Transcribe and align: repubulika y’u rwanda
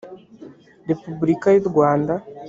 repubulika 0.89 1.47
y’u 1.51 1.65
rwanda 1.69 2.13